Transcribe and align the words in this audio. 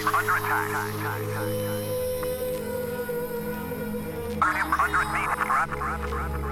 flight. 0.00 0.12
We're 0.12 0.18
under 0.18 0.36
attack. 0.36 0.68
Under 4.40 4.64
100 4.64 5.12
meters. 5.12 5.34
Grab. 5.38 6.47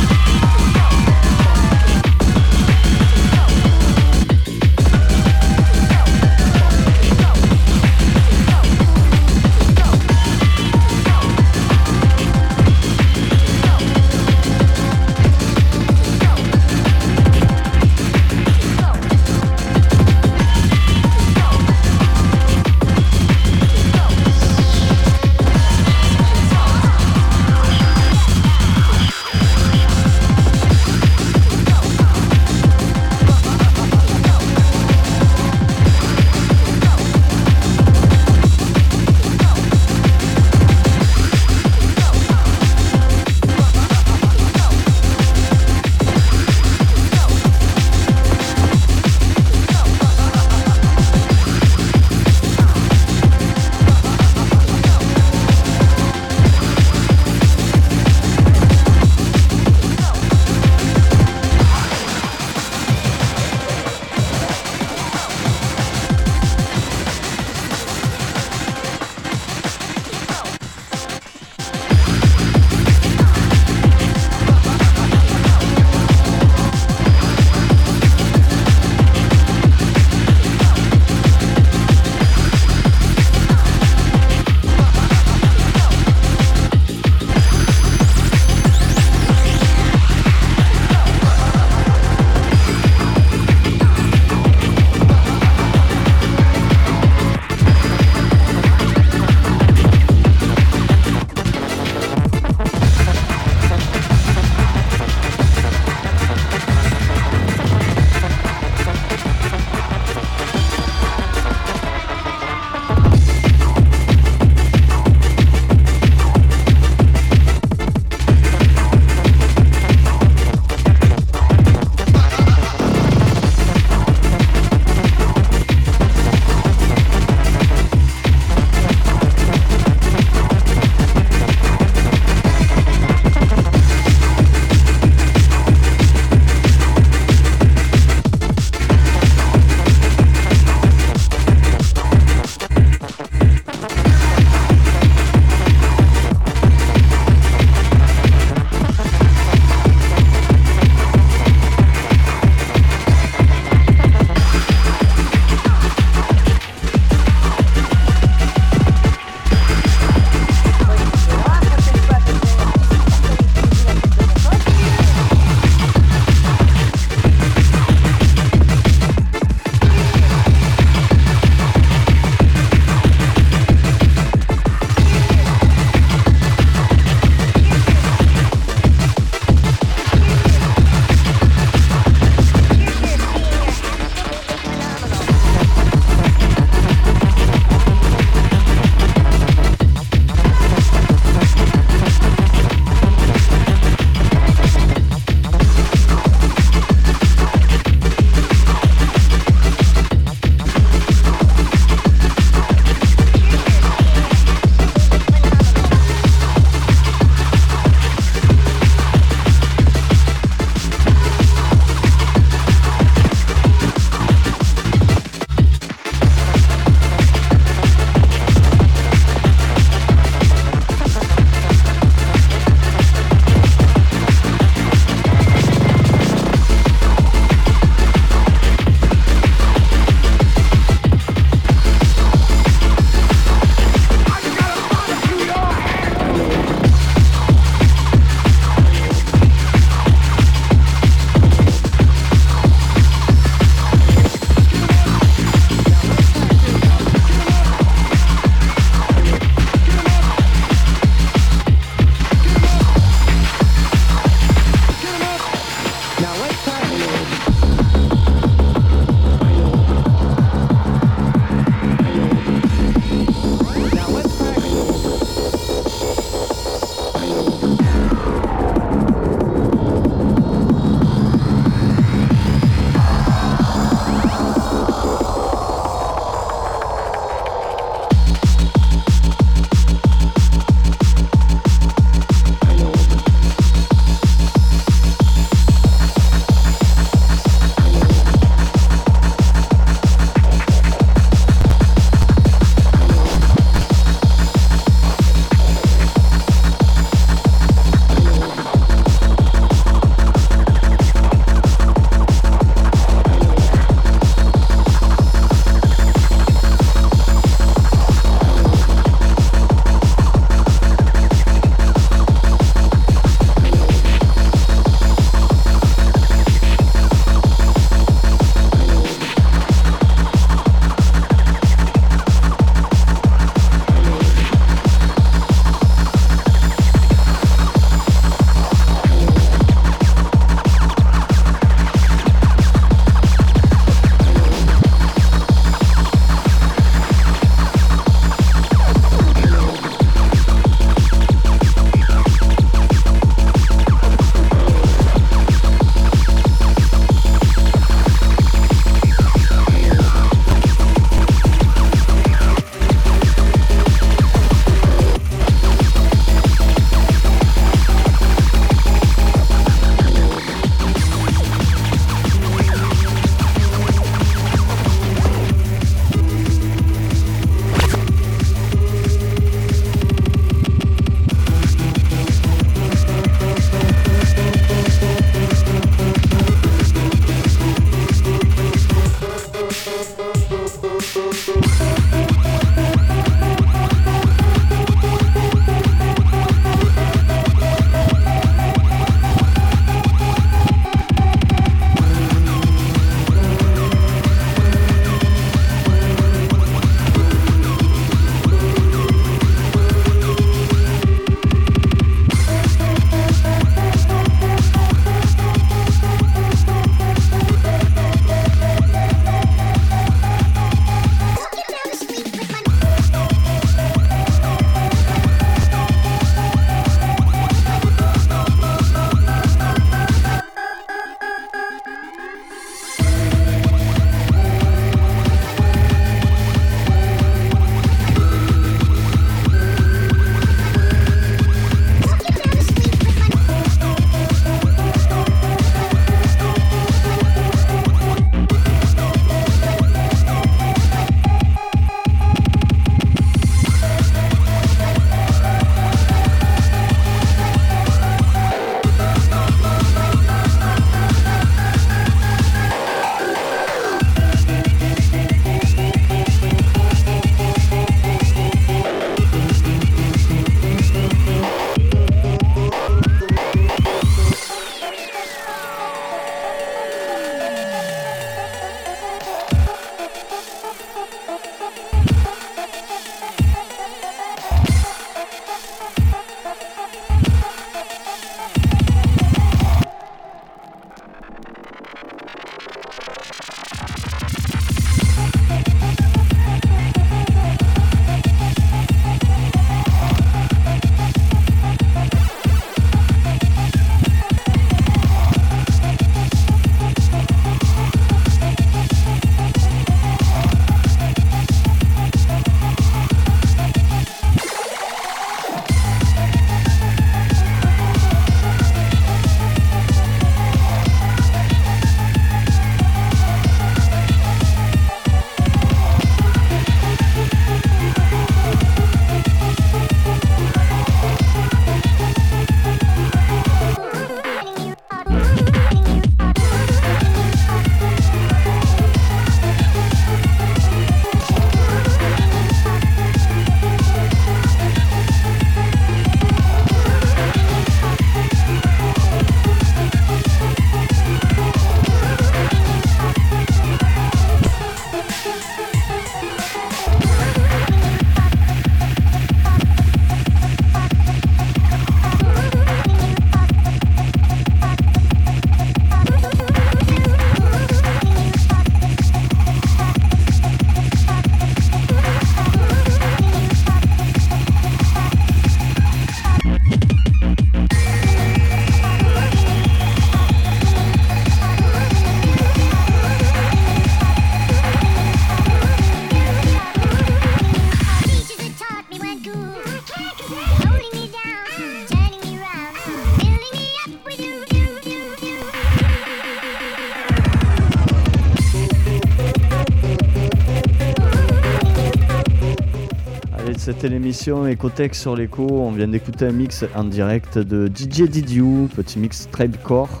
L'émission 593.88 594.46
Ecotech 594.46 594.94
sur 594.94 595.14
l'écho. 595.14 595.46
On 595.50 595.70
vient 595.70 595.88
d'écouter 595.88 596.24
un 596.26 596.32
mix 596.32 596.64
en 596.74 596.84
direct 596.84 597.36
de 597.38 597.66
DJ 597.66 598.08
Didiou, 598.08 598.70
petit 598.74 598.98
mix 598.98 599.28
Tradecore. 599.30 600.00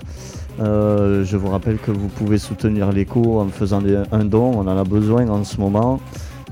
Euh, 0.60 1.22
je 1.24 1.36
vous 1.36 1.50
rappelle 1.50 1.76
que 1.76 1.90
vous 1.90 2.08
pouvez 2.08 2.38
soutenir 2.38 2.92
l'écho 2.92 3.40
en 3.40 3.48
faisant 3.48 3.82
un 4.10 4.24
don, 4.24 4.52
on 4.56 4.66
en 4.66 4.78
a 4.78 4.84
besoin 4.84 5.28
en 5.28 5.44
ce 5.44 5.60
moment. 5.60 6.00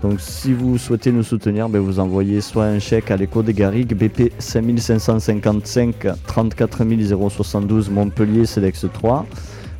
Donc 0.02 0.20
si 0.20 0.52
vous 0.52 0.76
souhaitez 0.76 1.10
nous 1.10 1.22
soutenir, 1.22 1.70
ben, 1.70 1.80
vous 1.80 2.00
envoyez 2.00 2.42
soit 2.42 2.64
un 2.64 2.78
chèque 2.78 3.10
à 3.10 3.16
l'écho 3.16 3.42
des 3.42 3.54
Garrigues, 3.54 3.94
BP 3.94 4.34
5555 4.38 6.08
34 6.26 6.84
072 7.30 7.88
Montpellier, 7.88 8.44
Sedex 8.44 8.84
3. 8.92 9.24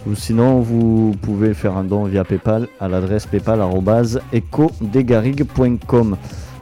Ou 0.06 0.14
sinon, 0.14 0.60
vous 0.60 1.14
pouvez 1.20 1.52
faire 1.52 1.76
un 1.76 1.84
don 1.84 2.04
via 2.04 2.24
PayPal 2.24 2.68
à 2.80 2.88
l'adresse 2.88 3.26
paypal.ecodesgarrigues.com. 3.26 6.16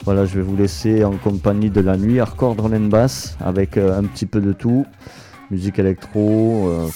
Voilà, 0.04 0.24
je 0.24 0.36
vais 0.36 0.42
vous 0.42 0.56
laisser 0.56 1.04
en 1.04 1.12
compagnie 1.12 1.70
de 1.70 1.80
la 1.80 1.96
nuit, 1.96 2.20
hardcore 2.20 2.54
drum 2.54 2.88
bass, 2.88 3.36
avec 3.40 3.76
euh, 3.76 3.98
un 3.98 4.04
petit 4.04 4.26
peu 4.26 4.40
de 4.40 4.52
tout. 4.52 4.86
Musique 5.50 5.78
électro, 5.78 6.68
euh, 6.68 6.88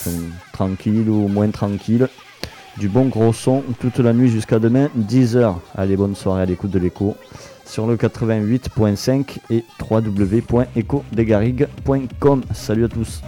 tranquille 0.53 1.09
ou 1.11 1.29
moins 1.29 1.51
tranquille. 1.51 2.09
Du 2.79 2.89
bon 2.89 3.07
gros 3.07 3.33
son 3.33 3.63
toute 3.79 3.99
la 3.99 4.13
nuit 4.13 4.29
jusqu'à 4.29 4.59
demain, 4.59 4.89
10h. 4.99 5.55
Allez, 5.77 5.97
bonne 5.97 6.15
soirée 6.15 6.43
à 6.43 6.47
l'écoute 6.47 6.71
de 6.71 6.79
l'écho 6.79 7.17
sur 7.65 7.87
le 7.87 7.97
88.5 7.97 9.39
et 9.51 9.65
www.ecodesgarrigues.com. 9.91 12.43
Salut 12.53 12.85
à 12.85 12.89
tous. 12.89 13.23